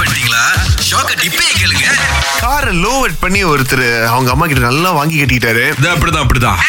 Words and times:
Miss 0.00 0.10
பண்ணிட்டீங்களா? 0.10 0.42
ஷாக்க 0.88 1.12
டிப்பே 1.22 1.46
கேளுங்க. 1.60 1.86
காரை 2.40 2.72
லோவட் 2.84 3.16
பண்ணி 3.20 3.44
ஒருத்தர் 3.44 4.04
அவங்க 4.06 4.30
அம்மா 4.30 4.46
கிட்ட 4.46 4.62
நல்லா 4.62 4.90
வாங்கி 4.90 5.16
கட்டிக்கிட்டாரு. 5.22 5.64
இது 5.78 5.88
அப்படிதான் 5.94 6.24
அப்படிதான். 6.24 6.60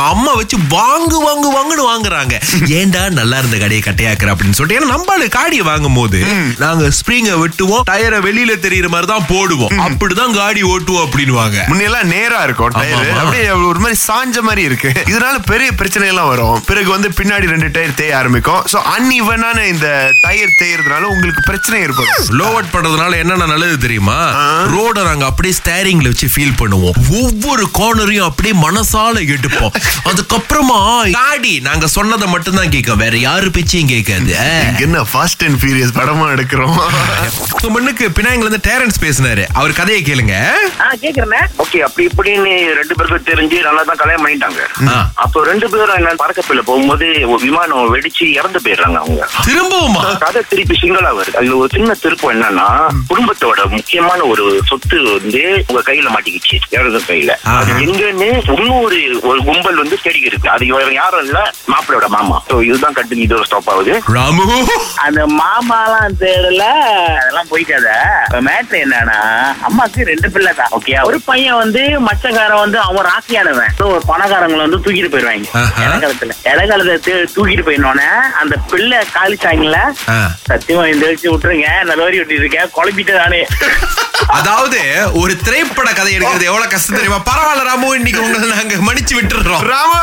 அம்மா 0.00 0.32
வச்சு 0.32 0.56
வாங்கு 0.56 1.18
வாங்கு 1.26 1.48
வாங்குன்னு 1.56 1.84
வாங்குறாங்க. 1.92 2.34
ஏன்டா 2.78 3.10
நல்லா 3.10 3.38
இருந்த 3.38 3.56
கடையை 3.56 3.82
கட்டையாக்குற 3.86 4.32
அப்படின்னு 4.32 4.50
சொல்லிட்டு 4.50 4.78
ஏன்னா 4.78 4.92
நம்மளு 4.92 5.26
காடியை 5.36 5.62
வாங்கும் 5.62 5.94
போது 5.94 6.18
நாங்க 6.58 6.90
ஸ்ப்ரிங்க 6.98 7.32
வெட்டுவோம் 7.42 7.82
டயரை 7.90 8.18
வெளியில 8.28 8.52
தெரியுற 8.66 8.88
மாதிரி 8.88 9.06
தான் 9.12 9.26
போடுவோம். 9.28 9.74
அப்படிதான் 9.86 10.32
காடி 10.32 10.62
ஓட்டுவோம் 10.62 11.04
அப்படின்னுவாங்க. 11.06 11.58
முன்னெல்லாம் 11.68 12.02
நேரா 12.02 12.42
இருக்கும் 12.42 12.68
டயர். 12.68 13.18
அப்படியே 13.18 13.50
ஒரு 13.50 13.78
மாதிரி 13.78 14.00
சாஞ்ச 14.08 14.40
மாதிரி 14.40 14.62
இருக்கு. 14.62 14.92
இதனால 15.06 15.38
பெரிய 15.46 15.72
பிரச்சனை 15.72 16.08
எல்லாம் 16.08 16.28
வரும். 16.28 16.62
பிறகு 16.64 16.90
வந்து 16.90 17.08
பின்னாடி 17.08 17.46
ரெண்டு 17.46 17.70
டயர் 17.70 17.94
தேய 17.94 18.16
ஆரம்பிக்கும். 18.16 18.62
சோ 18.72 18.80
அன்இவனான 18.94 19.66
இந்த 19.66 20.12
டயர் 20.20 20.56
தேயறதுனால 20.62 21.02
உங்களுக்கு 21.02 21.42
பிரச்சனை 21.42 21.80
ஏற்படும். 21.80 22.38
லோவட் 22.38 22.72
பண்றதுனால 22.72 23.16
என்னென்ன 23.16 23.46
நல்லது 23.46 23.78
தெரியுமா? 23.78 24.18
ரோட 24.74 25.02
நாங்க 25.02 25.24
அப்படியே 25.24 25.54
ஸ்டேரிங்ல 25.64 26.02
வச்சு 26.02 26.28
ஃபீல் 26.36 26.58
பண்ணுவோம். 26.58 27.22
ஒவ்வொரு 27.22 27.68
கார்னரையும் 27.78 28.28
அப்படியே 28.30 28.54
மனசால 28.60 29.24
எடுப்போம். 29.36 29.72
அதுக்கப்புறமா 30.10 30.78
காடி 31.12 31.60
நாங்க 31.60 31.86
சொன்னதை 31.86 32.28
மட்டும் 32.28 32.54
தான் 32.54 32.68
கேட்கும். 32.68 32.98
வேற 32.98 33.16
யாரு 33.18 33.50
பேச்சையும் 33.50 33.88
கேட்காது. 33.88 34.32
இங்க 34.66 34.80
என்ன 34.80 35.02
ஃபாஸ்ட் 35.12 35.44
அண்ட் 35.44 35.58
ஃபியூரியஸ் 35.60 35.94
படமா 35.94 36.26
எடுக்கிறோம்? 36.30 36.76
உங்க 37.54 37.68
முன்னுக்கு 37.68 38.08
பினாங்கில 38.08 38.44
இருந்து 38.44 38.60
டேரன்ஸ் 38.68 38.98
பேசினாரு. 39.00 39.44
அவர் 39.52 39.72
கதையை 39.72 40.02
கேளுங்க. 40.02 40.34
ஆ. 40.80 40.86
கேக்குறேன் 41.02 41.46
ஓகே 41.58 41.78
அப்படி 41.78 42.06
இப்படின்னு 42.06 42.52
ரெண்டு 42.78 42.94
பேருக்கும் 42.94 43.26
தெரிஞ்சு 43.30 43.62
நல்லா 43.62 43.82
தான் 43.82 43.96
கல்யாணம் 43.96 44.24
பண்ணிட்டாங்க. 44.26 44.60
அப்போ 45.14 45.44
ரெண்டு 45.44 45.70
பேரும் 45.70 45.94
என்ன 45.94 46.14
பறக்கப்பையில 46.14 46.60
போகும்போது 46.60 47.06
விமானம் 47.42 47.94
வெடிச்சு 47.94 48.24
இறந்து 48.32 48.60
போயிடுறாங்க 48.64 48.98
அவங்க. 48.98 49.22
திரும்பவுமா? 49.46 50.02
கதை 50.18 50.42
திருப்பி 50.48 50.76
சிங்களா 50.80 51.12
வருது. 51.18 51.36
அதுல 51.36 51.56
ஒரு 51.56 51.70
சின்ன 51.74 51.94
திருப்பம் 51.94 52.34
என்னன்னா 52.34 52.68
குடும்பத்தோட 53.08 53.70
முக்கியமான 53.70 54.20
ஒரு 54.24 54.62
சொத்து 54.66 55.02
வந்து 55.10 55.64
உங்க 55.68 55.92
கையில 55.92 56.08
மாட்டிக்கிச்சு 56.14 56.56
இறந்த 56.70 57.00
கையில. 57.08 57.32
அது 57.56 57.72
எங்கன்னு 57.86 58.30
இன்னொரு 58.56 59.00
ஒரு 59.22 59.40
கும்பல் 59.44 59.65
வந்து 59.74 59.98
தேடி 60.02 60.20
இருக்கு. 60.20 60.50
அது 60.50 60.66
யாரும் 60.92 61.24
இல்ல 61.24 61.50
மாப்பிளோட 61.68 62.06
மாமா. 62.06 62.42
சோ 62.50 62.62
இதுதான் 62.62 62.92
கட்டு 62.92 63.16
இது 63.16 63.34
ஒரு 63.34 63.44
ஸ்டாப் 63.44 63.70
ஆகுது. 63.70 64.02
ராமு! 64.06 64.66
அந்த 64.96 65.26
மாமாலாம் 65.26 66.12
தேடல. 66.20 66.58
அதெல்லாம் 67.16 67.46
போய்க்காத 67.50 67.86
மேட்ரு 68.30 68.76
என்னன்னா 68.84 69.44
அம்மாக்கு 69.68 70.04
ரெண்டு 70.04 70.30
பிள்ளை 70.30 70.52
தான். 70.52 70.68
ஓகே 70.80 71.02
ஒரு 71.02 71.20
பையன் 71.20 71.56
வந்து 71.56 71.80
மச்சக்காரன் 71.80 72.58
வந்து 72.58 72.78
அவன் 72.78 73.06
ராசியானவன் 73.06 73.64
So, 73.78 73.90
ஒரு 73.90 74.02
பணக்காரங்களை 74.08 74.68
வந்து 74.68 74.78
தூக்கிட்டு 74.78 75.10
போயிருவாங்க. 75.10 75.48
இடகாலத்துல 75.58 76.30
இடகாலத்தை 76.44 76.98
தூ- 77.08 77.26
தூக்கிட்டு 77.36 77.64
போயிடனோடனே 77.66 78.18
அந்த 78.40 78.56
பிள்ளை 78.70 78.98
காலிச்சாங்கல்ல. 78.98 79.76
சத்தியமா 80.48 80.94
இந்த 80.94 81.06
வச்சு 81.06 81.38
விட்டுருங்க. 81.38 81.84
நான் 81.84 82.00
லோரி 82.00 82.16
விட்டு 82.16 82.34
இருக்கேன். 82.34 82.70
குழப்பிட்டு 82.76 83.16
நானே. 83.16 83.46
அதாவது 84.38 84.78
ஒரு 85.20 85.32
திரைப்பட 85.46 85.88
கதை 85.92 86.12
எடுக்கிறது 86.16 86.48
எவ்வளவு 86.50 86.70
கஷ்டம் 86.72 86.96
தெரியுமா? 86.96 87.18
பரவாயில்ல 87.28 87.62
ராமு 87.68 87.88
இன்னைக்கு 87.98 88.22
உங்களை 88.24 88.48
நாங்க 88.48 88.76
மன்னிச்சு 88.86 89.14
விட்டுறோம் 89.18 89.62
ராமா! 89.72 90.00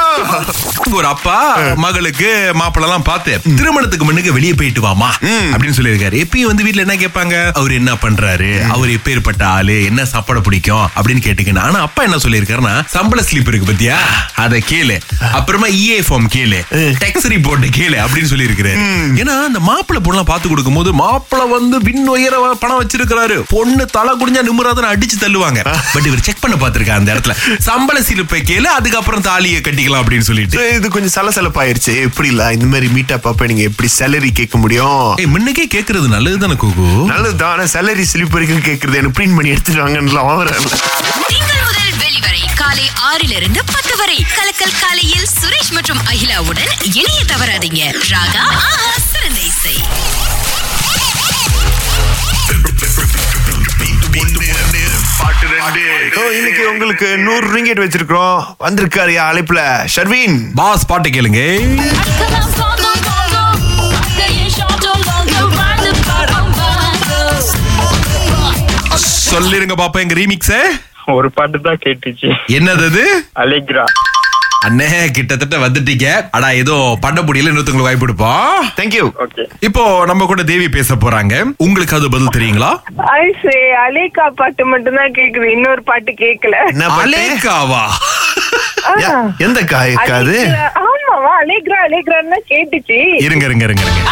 ஒரு 0.97 1.07
அப்பா 1.07 1.35
மகளுக்கு 1.83 2.29
மாப்பிள்ள 2.59 2.87
எல்லாம் 2.87 3.05
பார்த்து 3.09 3.31
திருமணத்துக்கு 3.59 4.05
முன்னுக்கு 4.05 4.35
வெளியே 4.37 4.53
போயிட்டு 4.59 4.81
வாமா 4.87 5.09
அப்படின்னு 5.53 5.77
சொல்லியிருக்காரு. 5.77 6.15
எப்பயும் 6.23 6.49
வந்து 6.51 6.65
வீட்ல 6.67 6.85
என்ன 6.85 6.95
கேட்பாங்க? 7.03 7.35
அவர் 7.59 7.73
என்ன 7.79 7.91
பண்றாரு? 8.03 8.49
அவர் 8.75 8.89
எப்பேற்பட்ட 8.89 9.43
ஆளு? 9.57 9.77
என்ன 9.89 10.05
சாப்பாடு 10.13 10.41
பிடிக்கும்? 10.47 10.85
அப்படின்னு 10.95 11.25
கேட்டுக்கணும் 11.27 11.63
ஆனா 11.67 11.81
அப்பா 11.87 12.03
என்ன 12.03 12.19
சொல்லியிருக்காருன்னா 12.25 12.75
சம்பள 12.95 13.21
ஸ்லிப் 13.29 13.51
இருக்கு 13.51 13.69
பத்தியா? 13.71 13.97
அதை 14.45 14.63
கேளு. 14.71 14.97
அப்புறமா 15.39 15.67
இஏ 15.81 15.99
ஃபார்ம் 16.09 16.29
கேளு. 16.37 16.61
டெக்ஸ் 17.03 17.29
ரிப்போர்ட் 17.35 17.67
கேளு 17.79 17.99
அப்படின்னு 18.05 18.31
சொல்லியிருக்காரு 18.33 18.73
ஏன்னா 19.21 19.35
அந்த 19.49 19.61
மாப்பிள்ளை 19.69 20.01
பொண்ணெல்லாம் 20.03 20.31
பார்த்து 20.31 20.49
கொடுக்கும்போது 20.49 20.93
மாப்பிள்ளை 21.03 21.47
வந்து 21.55 21.77
விண் 21.89 22.07
உயர 22.15 22.35
பணம் 22.63 22.81
வச்சிருக்கிறாரு. 22.81 23.37
பொண்ணு 23.55 23.85
தலை 23.97 24.12
குடிஞ்சா 24.19 24.43
நிம்மராதன 24.49 24.89
அடிச்சு 24.93 25.17
தள்ளுவாங்க. 25.19 25.61
பட் 25.93 26.07
இவர் 26.09 26.25
செக் 26.27 26.41
பண்ண 26.43 26.55
பார்த்திருக்காரு 26.63 26.99
அந்த 27.01 27.13
இடத்துல. 27.13 27.35
சம்பள 27.69 27.99
சிலுப்பை 27.99 28.41
கேளு 28.49 28.69
அதுக்கப்புறம் 28.77 29.25
தாலியை 29.29 29.61
கட்டிக்கலாம் 29.61 30.01
அப்படின்னு 30.03 30.27
சொல்லிட்டு. 30.29 30.75
இது 30.75 30.89
கொஞ்சம் 30.89 31.15
சலசலப்பாயிருச்சு. 31.15 31.93
எப்படி 32.07 32.27
இல்ல 32.27 32.51
இந்த 32.57 32.65
மாதிரி 32.65 32.87
மீட் 32.97 33.11
அப் 33.11 33.27
அப்ப 33.27 33.45
நீங்க 33.51 33.63
எப்படி 33.69 33.89
சேலரி 33.99 34.31
கேட்க 34.33 34.57
முடியும்? 34.57 35.01
முன்னுக்கே 35.35 35.65
கேக்குறது 35.75 36.07
நல்லது 36.15 36.37
தானே 36.37 36.57
கோகு? 36.63 36.87
நல்லதுதான் 37.13 37.51
ஆனா 37.51 37.65
சேலரி 37.75 38.05
ஸ்லிப் 38.13 38.35
வரைக்கும் 38.35 38.65
கேக்குறது 38.67 38.99
எனக்கு 39.01 39.17
பிரிண்ட் 39.19 39.35
பண்ணி 39.35 39.49
எடுத்துட்டு 39.49 39.81
வாங்கன்னு 39.83 40.11
வெளிவரை 42.01 42.41
காலை 42.55 42.85
ஆறிலிருந்து 43.09 43.61
பத்து 43.73 43.93
வரை. 43.97 44.17
கலக்கல் 44.37 44.79
காலையில் 44.79 45.27
சுரேஷ் 45.39 45.73
மற்றும் 45.77 46.01
அகிலாவுடன் 46.11 46.71
இணைய 46.99 47.19
தவறாதீங்க. 47.31 47.81
ராகா 48.13 48.45
இன்னைக்கு 55.67 56.71
உங்களுக்கு 56.71 57.17
நூறு 57.17 57.47
ரிங்கெட் 57.51 57.79
வச்சிருக்கிறோம். 57.79 58.39
வந்திருக்காரு 58.59 59.13
அழைப்புல. 59.29 59.61
ஷர்வீன். 59.95 60.35
பாஸ் 60.55 60.85
பாட்டு 60.85 61.09
கேளுங்க. 61.09 61.41
சொல்லிருங்க 69.31 69.75
பாப்பா 69.77 69.99
எங்க 69.99 70.13
ரீமிக்ஸ் 70.13 70.55
ஒரு 71.05 71.31
பாட்டு 71.31 71.61
தான் 71.61 71.77
கேட்டுச்சு. 71.85 72.33
என்னது 72.47 72.85
அது? 72.85 73.25
அலிக்ரா. 73.35 73.83
அண்ணே 74.67 75.11
கிட்டத்தட்ட 75.11 75.57
வந்துட்டீங்க. 75.57 76.27
அடா 76.31 76.49
ஏதோ 76.49 76.97
பண்ண 77.01 77.21
முடியல 77.21 77.51
இன்னொருத்தவங்களுக்கு 77.51 77.89
வாய்ப்பு 77.89 77.99
கொடுப்போம் 77.99 78.69
தேங்க்யூ 78.77 79.05
ஓகே 79.19 79.43
இப்போ 79.59 80.03
நம்ம 80.05 80.25
கூட 80.25 80.43
தேவி 80.43 80.69
பேச 80.69 80.95
போறாங்க. 80.95 81.51
உங்களுக்கு 81.57 81.95
அது 81.95 82.09
பதில் 82.09 82.33
தெரியுங்களா? 82.37 82.71
ஐசே 82.97 83.55
அலேக்கா 83.87 84.29
பாட்டு 84.35 84.65
மட்டும் 84.65 84.95
தான் 84.95 85.11
கேக்குது. 85.11 85.51
இன்னொரு 85.51 85.83
பாட்டு 85.83 86.11
கேக்கல. 86.11 86.55
யா, 88.99 89.35
எந்த 89.37 89.63
காய் 89.63 89.91
இருக்காது 89.91 90.35
அலேக்ரா- 90.45 90.71
ஆமாவா? 90.83 91.33
அலேக்ரா 91.41 91.79
அலேக்ரான்னு 91.87 92.39
கேட்டுச்சு. 92.49 92.99
இருங்க 93.23 93.45
இருங்க 93.45 93.63
இருங்க 93.63 93.81
இருங்க. 93.81 94.11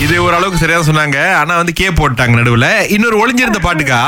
இது 0.00 0.22
ஓரளவுக்கு 0.22 0.58
சரியா 0.58 0.78
சொன்னாங்க. 0.78 1.32
ஆனா 1.34 1.56
வந்து 1.56 1.72
கே 1.72 1.88
போட்டாங்க 1.88 2.36
நடுவுல. 2.38 2.90
இன்னொரு 2.90 3.16
ஒளிஞ்சிருந்த 3.18 3.58
பாட்டுக்கா? 3.62 4.00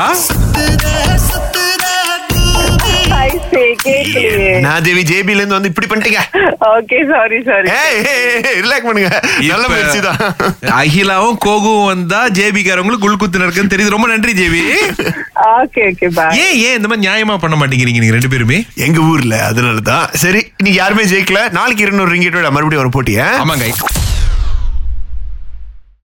கேக்கலையே. 3.83 4.44
நான் 4.65 4.85
தேவி 4.87 5.01
ஜேபில 5.11 5.41
இருந்து 5.41 5.57
வந்து 5.57 5.71
இப்படி 5.71 5.87
பண்ணிட்டீங்க. 5.91 6.21
ஓகே 6.73 6.99
சாரி 7.11 7.37
சாரி 7.47 7.67
ரிலாக்ஸ் 8.63 8.87
பண்ணுங்க. 8.87 9.11
நல்ல 9.51 9.65
முயற்சி 9.71 9.99
தான். 10.07 10.19
அகிலாவும் 10.79 11.39
கோகுவும் 11.45 11.89
வந்தா 11.91 12.21
ஜேபி 12.37 12.63
காரவங்களுக்கு 12.67 13.05
குல்குத்து 13.07 13.43
இருக்குன்னு 13.45 13.73
தெரியுது. 13.73 13.95
ரொம்ப 13.95 14.07
நன்றி 14.13 14.33
ஜேபி. 14.41 14.61
ஓகே 15.59 15.83
ஓகே 15.91 16.09
பாய் 16.17 16.39
ஏன் 16.45 16.55
ஏன் 16.67 16.77
இந்த 16.79 16.87
மாதிரி 16.89 17.05
நியாயமா 17.07 17.37
பண்ண 17.43 17.57
மாட்டேங்கிறீங்க 17.61 18.01
நீங்க 18.03 18.17
ரெண்டு 18.17 18.33
பேருமே? 18.33 18.59
எங்க 18.87 18.99
ஊர்ல 19.11 19.35
அதனாலதான். 19.49 20.07
சரி 20.23 20.41
இன்னைக்கு 20.59 20.79
யாருமே 20.81 21.05
ஜெயிக்கல. 21.13 21.41
நாளைக்கு 21.59 21.85
இருநூறு 21.87 22.13
ரிங்கெட்டோட 22.15 22.51
மறுபடியும் 22.57 22.85
ஒரு 22.85 22.93
போட்டியா? 22.97 23.27
ஆமாங்க. 23.43 23.67